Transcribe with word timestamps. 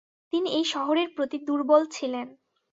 তিনি 0.33 0.49
এই 0.51 0.65
শহরের 0.65 1.07
প্রতি 1.15 1.37
দুর্বল 1.47 1.81
ছিলেন। 1.91 2.27